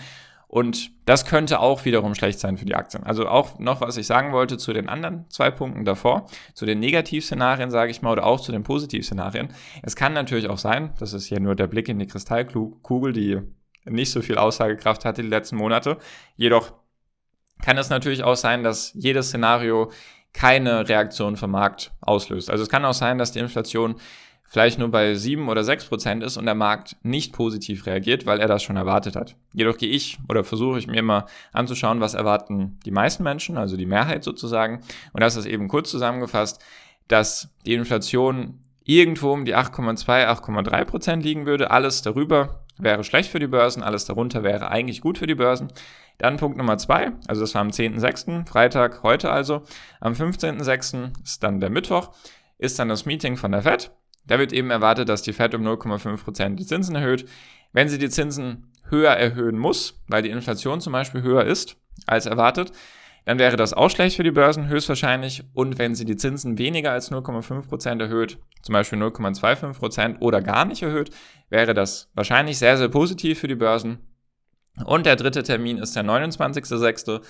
und 0.49 0.91
das 1.05 1.27
könnte 1.27 1.61
auch 1.61 1.85
wiederum 1.85 2.15
schlecht 2.15 2.41
sein 2.41 2.57
für 2.57 2.65
die 2.65 2.75
Aktien. 2.75 3.05
Also 3.05 3.29
auch 3.29 3.59
noch, 3.59 3.83
was 3.83 3.99
ich 3.99 4.07
sagen 4.07 4.33
wollte 4.33 4.57
zu 4.57 4.73
den 4.73 4.89
anderen 4.89 5.27
zwei 5.29 5.51
Punkten 5.51 5.85
davor, 5.85 6.27
zu 6.55 6.65
den 6.65 6.81
Negativszenarien, 6.81 7.71
sage 7.71 7.91
ich 7.91 8.01
mal, 8.01 8.13
oder 8.13 8.25
auch 8.25 8.41
zu 8.41 8.51
den 8.51 8.63
Positivszenarien. 8.63 9.51
Es 9.83 9.95
kann 9.95 10.15
natürlich 10.15 10.49
auch 10.49 10.57
sein, 10.57 10.95
das 10.99 11.13
ist 11.13 11.29
ja 11.29 11.39
nur 11.39 11.55
der 11.55 11.67
Blick 11.67 11.91
in 11.91 11.99
die 11.99 12.07
Kristallkugel, 12.07 13.13
die 13.13 13.41
nicht 13.85 14.11
so 14.11 14.23
viel 14.23 14.39
Aussagekraft 14.39 15.05
hatte 15.05 15.23
die 15.23 15.29
letzten 15.29 15.57
Monate. 15.57 15.99
Jedoch 16.37 16.73
kann 17.63 17.77
es 17.77 17.91
natürlich 17.91 18.25
auch 18.25 18.37
sein, 18.37 18.63
dass 18.63 18.93
jedes 18.95 19.29
Szenario 19.29 19.91
keine 20.33 20.89
Reaktion 20.89 21.37
vom 21.37 21.51
Markt 21.51 21.93
auslöst. 22.01 22.51
Also 22.51 22.63
es 22.63 22.71
kann 22.71 22.85
auch 22.87 22.95
sein, 22.95 23.19
dass 23.19 23.33
die 23.33 23.39
Inflation 23.41 23.97
vielleicht 24.49 24.79
nur 24.79 24.91
bei 24.91 25.15
7 25.15 25.49
oder 25.49 25.63
6 25.63 25.85
Prozent 25.85 26.23
ist 26.25 26.37
und 26.37 26.47
der 26.47 26.55
Markt 26.55 26.97
nicht 27.03 27.33
positiv 27.33 27.87
reagiert, 27.87 28.27
weil 28.27 28.41
er 28.41 28.49
das 28.49 28.63
schon 28.63 28.77
erwartet 28.77 29.15
hat. 29.15 29.37
Jedoch 29.53 29.77
gehe 29.77 29.91
ich 29.91 30.19
oder 30.29 30.43
versuche 30.43 30.79
ich 30.79 30.87
mir 30.87 30.99
immer 30.99 31.27
anzuschauen, 31.53 32.01
was 32.01 32.15
erwarten 32.15 32.79
die 32.85 32.91
meisten 32.91 33.23
Menschen, 33.23 33.59
also 33.59 33.77
die 33.77 33.87
Mehrheit 33.87 34.25
sozusagen. 34.25 34.81
Und 35.13 35.23
das 35.23 35.37
ist 35.37 35.47
eben 35.47 35.69
kurz 35.69 35.91
zusammengefasst, 35.91 36.65
dass 37.09 37.51
die 37.67 37.75
Inflation 37.75 38.61
irgendwo 38.85 39.33
um 39.33 39.45
die 39.45 39.55
8,2, 39.55 40.27
8,3 40.27 40.85
Prozent 40.87 41.25
liegen 41.25 41.45
würde. 41.45 41.71
Alles 41.71 42.01
darüber 42.01 42.65
wäre 42.79 43.05
schlecht 43.05 43.31
für 43.31 43.39
die 43.39 43.47
Börsen, 43.47 43.83
alles 43.83 44.07
darunter 44.07 44.43
wäre 44.43 44.71
eigentlich 44.71 45.03
gut 45.03 45.19
für 45.19 45.27
die 45.27 45.35
Börsen. 45.35 45.69
Dann 46.17 46.39
Punkt 46.39 46.57
Nummer 46.57 46.79
zwei, 46.79 47.13
also 47.29 47.43
das 47.43 47.55
war 47.55 47.61
am 47.61 47.69
10.6., 47.69 48.49
Freitag, 48.49 49.03
heute 49.03 49.31
also. 49.31 49.63
Am 50.01 50.15
15.6. 50.15 51.13
ist 51.23 51.43
dann 51.43 51.61
der 51.61 51.71
Mittwoch, 51.71 52.13
ist 52.57 52.79
dann 52.79 52.89
das 52.89 53.07
Meeting 53.07 53.37
von 53.37 53.53
der 53.53 53.63
FED. 53.63 53.93
Da 54.29 54.39
wird 54.39 54.53
eben 54.53 54.71
erwartet, 54.71 55.09
dass 55.09 55.23
die 55.23 55.33
Fed 55.33 55.55
um 55.55 55.67
0,5% 55.67 56.55
die 56.55 56.67
Zinsen 56.67 56.95
erhöht. 56.95 57.29
Wenn 57.73 57.89
sie 57.89 57.99
die 57.99 58.11
Zinsen 58.11 58.71
höher 58.89 59.11
erhöhen 59.11 59.59
muss, 59.59 60.01
weil 60.07 60.23
die 60.23 60.31
Inflation 60.31 60.81
zum 60.81 60.93
Beispiel 60.93 61.23
höher 61.23 61.45
ist 61.45 61.77
als 62.07 62.27
erwartet, 62.27 62.73
dann 63.25 63.39
wäre 63.39 63.57
das 63.57 63.75
auch 63.75 63.91
schlecht 63.91 64.17
für 64.17 64.23
die 64.23 64.31
Börsen 64.31 64.69
höchstwahrscheinlich. 64.69 65.45
Und 65.53 65.79
wenn 65.79 65.95
sie 65.95 66.05
die 66.05 66.17
Zinsen 66.17 66.57
weniger 66.57 66.93
als 66.93 67.11
0,5% 67.11 68.01
erhöht, 68.01 68.39
zum 68.63 68.73
Beispiel 68.73 68.99
0,25% 69.03 70.21
oder 70.21 70.41
gar 70.41 70.65
nicht 70.65 70.83
erhöht, 70.83 71.11
wäre 71.51 71.75
das 71.75 72.11
wahrscheinlich 72.15 72.59
sehr, 72.59 72.79
sehr 72.79 72.89
positiv 72.89 73.41
für 73.41 73.49
die 73.49 73.55
Börsen. 73.55 73.99
Und 74.85 75.07
der 75.07 75.17
dritte 75.17 75.43
Termin 75.43 75.79
ist 75.79 75.97
der 75.97 76.05
29.06. 76.05 77.21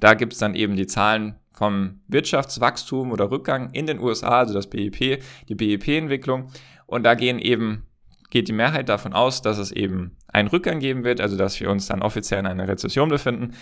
Da 0.00 0.14
gibt 0.14 0.34
es 0.34 0.38
dann 0.38 0.54
eben 0.54 0.76
die 0.76 0.86
Zahlen 0.86 1.36
vom 1.56 2.00
Wirtschaftswachstum 2.08 3.10
oder 3.10 3.30
Rückgang 3.30 3.70
in 3.70 3.86
den 3.86 3.98
USA, 3.98 4.40
also 4.40 4.54
das 4.54 4.68
BIP, 4.68 5.22
die 5.48 5.54
BIP-Entwicklung. 5.54 6.48
Und 6.86 7.02
da 7.02 7.14
gehen 7.14 7.38
eben, 7.38 7.86
geht 8.30 8.48
die 8.48 8.52
Mehrheit 8.52 8.88
davon 8.88 9.14
aus, 9.14 9.42
dass 9.42 9.58
es 9.58 9.72
eben 9.72 10.16
einen 10.28 10.48
Rückgang 10.48 10.78
geben 10.78 11.02
wird, 11.04 11.20
also 11.20 11.36
dass 11.36 11.58
wir 11.58 11.70
uns 11.70 11.86
dann 11.86 12.02
offiziell 12.02 12.40
in 12.40 12.46
einer 12.46 12.68
Rezession 12.68 13.08
befinden. 13.08 13.54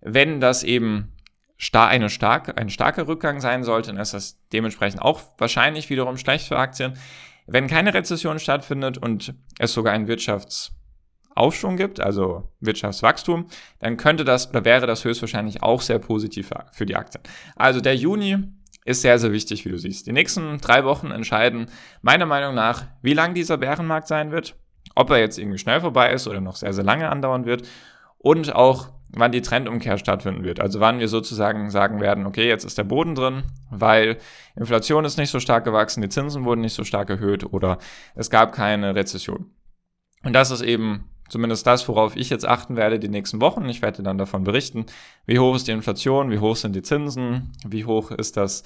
Wenn 0.00 0.40
das 0.40 0.62
eben 0.62 1.12
star 1.58 1.88
eine 1.88 2.10
starke, 2.10 2.56
ein 2.56 2.70
starker 2.70 3.08
Rückgang 3.08 3.40
sein 3.40 3.64
sollte, 3.64 3.90
dann 3.90 4.00
ist 4.00 4.14
das 4.14 4.38
dementsprechend 4.52 5.02
auch 5.02 5.22
wahrscheinlich 5.38 5.90
wiederum 5.90 6.18
schlecht 6.18 6.46
für 6.46 6.58
Aktien. 6.58 6.94
Wenn 7.46 7.66
keine 7.66 7.94
Rezession 7.94 8.38
stattfindet 8.38 8.98
und 8.98 9.34
es 9.58 9.72
sogar 9.72 9.94
ein 9.94 10.06
Wirtschafts 10.06 10.77
Aufschwung 11.38 11.76
gibt, 11.76 12.00
also 12.00 12.48
Wirtschaftswachstum, 12.60 13.46
dann 13.78 13.96
könnte 13.96 14.24
das 14.24 14.50
oder 14.50 14.64
wäre 14.64 14.86
das 14.86 15.04
höchstwahrscheinlich 15.04 15.62
auch 15.62 15.80
sehr 15.80 15.98
positiv 15.98 16.50
für 16.72 16.86
die 16.86 16.96
Aktien. 16.96 17.22
Also 17.56 17.80
der 17.80 17.96
Juni 17.96 18.38
ist 18.84 19.02
sehr, 19.02 19.18
sehr 19.18 19.32
wichtig, 19.32 19.64
wie 19.64 19.70
du 19.70 19.78
siehst. 19.78 20.06
Die 20.06 20.12
nächsten 20.12 20.58
drei 20.58 20.84
Wochen 20.84 21.10
entscheiden 21.10 21.66
meiner 22.02 22.26
Meinung 22.26 22.54
nach, 22.54 22.84
wie 23.02 23.12
lang 23.12 23.34
dieser 23.34 23.58
Bärenmarkt 23.58 24.08
sein 24.08 24.32
wird, 24.32 24.56
ob 24.94 25.10
er 25.10 25.18
jetzt 25.18 25.38
irgendwie 25.38 25.58
schnell 25.58 25.80
vorbei 25.80 26.12
ist 26.12 26.26
oder 26.26 26.40
noch 26.40 26.56
sehr, 26.56 26.72
sehr 26.72 26.84
lange 26.84 27.10
andauern 27.10 27.44
wird 27.44 27.68
und 28.18 28.54
auch 28.54 28.88
wann 29.10 29.32
die 29.32 29.42
Trendumkehr 29.42 29.98
stattfinden 29.98 30.44
wird. 30.44 30.60
Also 30.60 30.80
wann 30.80 30.98
wir 30.98 31.08
sozusagen 31.08 31.70
sagen 31.70 32.00
werden, 32.00 32.26
okay, 32.26 32.48
jetzt 32.48 32.64
ist 32.64 32.78
der 32.78 32.84
Boden 32.84 33.14
drin, 33.14 33.44
weil 33.70 34.18
Inflation 34.56 35.04
ist 35.04 35.18
nicht 35.18 35.30
so 35.30 35.40
stark 35.40 35.64
gewachsen, 35.64 36.02
die 36.02 36.08
Zinsen 36.08 36.44
wurden 36.44 36.60
nicht 36.60 36.74
so 36.74 36.84
stark 36.84 37.10
erhöht 37.10 37.44
oder 37.44 37.78
es 38.14 38.30
gab 38.30 38.52
keine 38.52 38.94
Rezession. 38.94 39.50
Und 40.24 40.32
das 40.32 40.50
ist 40.50 40.62
eben 40.62 41.08
zumindest 41.28 41.66
das, 41.66 41.88
worauf 41.88 42.16
ich 42.16 42.30
jetzt 42.30 42.46
achten 42.46 42.76
werde 42.76 42.98
die 42.98 43.08
nächsten 43.08 43.40
Wochen. 43.40 43.68
Ich 43.68 43.82
werde 43.82 44.02
dann 44.02 44.18
davon 44.18 44.44
berichten, 44.44 44.86
wie 45.26 45.38
hoch 45.38 45.56
ist 45.56 45.68
die 45.68 45.72
Inflation, 45.72 46.30
wie 46.30 46.38
hoch 46.38 46.56
sind 46.56 46.74
die 46.74 46.82
Zinsen, 46.82 47.52
wie 47.66 47.84
hoch 47.84 48.10
ist 48.10 48.36
das 48.36 48.64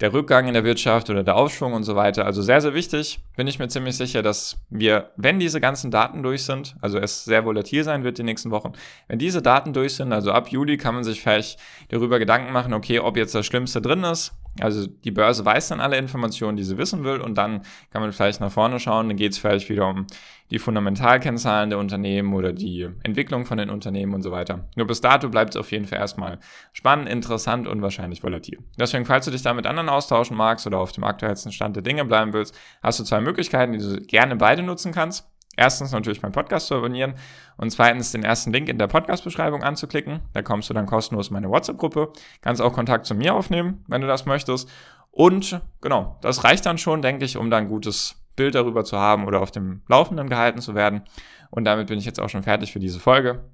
der 0.00 0.12
Rückgang 0.12 0.46
in 0.46 0.54
der 0.54 0.64
Wirtschaft 0.64 1.10
oder 1.10 1.24
der 1.24 1.36
Aufschwung 1.36 1.72
und 1.72 1.82
so 1.82 1.96
weiter. 1.96 2.24
Also 2.24 2.40
sehr, 2.40 2.60
sehr 2.60 2.74
wichtig. 2.74 3.18
Bin 3.36 3.48
ich 3.48 3.58
mir 3.58 3.68
ziemlich 3.68 3.96
sicher, 3.96 4.22
dass 4.22 4.56
wir, 4.70 5.10
wenn 5.16 5.40
diese 5.40 5.60
ganzen 5.60 5.90
Daten 5.90 6.22
durch 6.22 6.44
sind, 6.44 6.76
also 6.80 6.98
es 6.98 7.24
sehr 7.24 7.44
volatil 7.44 7.82
sein 7.82 8.04
wird 8.04 8.18
die 8.18 8.22
nächsten 8.22 8.50
Wochen, 8.50 8.72
wenn 9.08 9.18
diese 9.18 9.42
Daten 9.42 9.72
durch 9.72 9.96
sind, 9.96 10.12
also 10.12 10.30
ab 10.30 10.48
Juli 10.50 10.76
kann 10.76 10.94
man 10.94 11.04
sich 11.04 11.20
vielleicht 11.20 11.58
darüber 11.88 12.18
Gedanken 12.18 12.52
machen, 12.52 12.74
okay, 12.74 13.00
ob 13.00 13.16
jetzt 13.16 13.34
das 13.34 13.46
Schlimmste 13.46 13.82
drin 13.82 14.04
ist. 14.04 14.32
Also 14.60 14.86
die 14.86 15.10
Börse 15.10 15.44
weiß 15.44 15.68
dann 15.68 15.80
alle 15.80 15.96
Informationen, 15.96 16.56
die 16.56 16.64
sie 16.64 16.78
wissen 16.78 17.04
will 17.04 17.20
und 17.20 17.36
dann 17.36 17.62
kann 17.90 18.02
man 18.02 18.12
vielleicht 18.12 18.40
nach 18.40 18.50
vorne 18.50 18.80
schauen, 18.80 19.08
dann 19.08 19.16
geht 19.16 19.32
es 19.32 19.38
vielleicht 19.38 19.68
wieder 19.68 19.88
um 19.88 20.06
die 20.50 20.58
Fundamentalkennzahlen 20.58 21.70
der 21.70 21.78
Unternehmen 21.78 22.32
oder 22.34 22.52
die 22.52 22.88
Entwicklung 23.02 23.44
von 23.44 23.58
den 23.58 23.70
Unternehmen 23.70 24.14
und 24.14 24.22
so 24.22 24.30
weiter. 24.30 24.68
Nur 24.76 24.86
bis 24.86 25.00
dato 25.00 25.28
bleibt 25.28 25.54
es 25.54 25.56
auf 25.56 25.70
jeden 25.70 25.84
Fall 25.84 25.98
erstmal 25.98 26.38
spannend, 26.72 27.08
interessant 27.08 27.68
und 27.68 27.82
wahrscheinlich 27.82 28.22
volatil. 28.22 28.58
Deswegen, 28.78 29.04
falls 29.04 29.26
du 29.26 29.30
dich 29.30 29.42
da 29.42 29.52
mit 29.52 29.66
anderen 29.66 29.88
austauschen 29.88 30.36
magst 30.36 30.66
oder 30.66 30.78
auf 30.78 30.92
dem 30.92 31.04
aktuellsten 31.04 31.52
Stand 31.52 31.76
der 31.76 31.82
Dinge 31.82 32.04
bleiben 32.04 32.32
willst, 32.32 32.58
hast 32.82 32.98
du 32.98 33.04
zwei 33.04 33.20
Möglichkeiten, 33.20 33.72
die 33.72 33.78
du 33.78 34.00
gerne 34.00 34.36
beide 34.36 34.62
nutzen 34.62 34.92
kannst. 34.92 35.28
Erstens 35.58 35.90
natürlich 35.90 36.22
meinen 36.22 36.30
Podcast 36.30 36.68
zu 36.68 36.76
abonnieren 36.76 37.14
und 37.56 37.70
zweitens 37.70 38.12
den 38.12 38.22
ersten 38.22 38.52
Link 38.52 38.68
in 38.68 38.78
der 38.78 38.86
Podcast-Beschreibung 38.86 39.64
anzuklicken. 39.64 40.20
Da 40.32 40.40
kommst 40.42 40.70
du 40.70 40.74
dann 40.74 40.86
kostenlos 40.86 41.28
in 41.28 41.34
meine 41.34 41.50
WhatsApp-Gruppe. 41.50 42.12
Kannst 42.42 42.62
auch 42.62 42.72
Kontakt 42.72 43.06
zu 43.06 43.16
mir 43.16 43.34
aufnehmen, 43.34 43.84
wenn 43.88 44.00
du 44.00 44.06
das 44.06 44.24
möchtest. 44.24 44.70
Und 45.10 45.60
genau, 45.80 46.16
das 46.20 46.44
reicht 46.44 46.64
dann 46.64 46.78
schon, 46.78 47.02
denke 47.02 47.24
ich, 47.24 47.36
um 47.36 47.50
dann 47.50 47.64
ein 47.64 47.68
gutes 47.68 48.22
Bild 48.36 48.54
darüber 48.54 48.84
zu 48.84 48.98
haben 48.98 49.26
oder 49.26 49.40
auf 49.40 49.50
dem 49.50 49.82
Laufenden 49.88 50.28
gehalten 50.28 50.60
zu 50.60 50.76
werden. 50.76 51.02
Und 51.50 51.64
damit 51.64 51.88
bin 51.88 51.98
ich 51.98 52.04
jetzt 52.04 52.20
auch 52.20 52.28
schon 52.28 52.44
fertig 52.44 52.72
für 52.72 52.78
diese 52.78 53.00
Folge. 53.00 53.44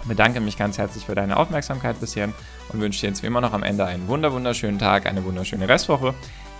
Ich 0.00 0.08
bedanke 0.08 0.40
mich 0.40 0.56
ganz 0.56 0.78
herzlich 0.78 1.04
für 1.04 1.14
deine 1.14 1.36
Aufmerksamkeit 1.36 2.00
bisher 2.00 2.30
und 2.72 2.80
wünsche 2.80 3.02
dir 3.02 3.08
jetzt 3.08 3.22
wie 3.22 3.26
immer 3.26 3.42
noch 3.42 3.52
am 3.52 3.62
Ende 3.62 3.84
einen 3.84 4.08
wunder 4.08 4.32
wunderschönen 4.32 4.78
Tag, 4.78 5.04
eine 5.04 5.24
wunderschöne 5.24 5.68
Restwoche. 5.68 6.14